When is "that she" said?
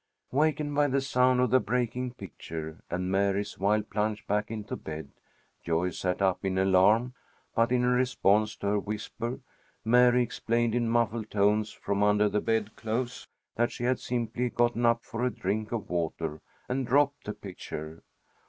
13.57-13.83